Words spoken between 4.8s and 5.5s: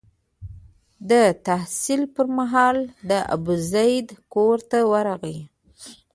ورغلی.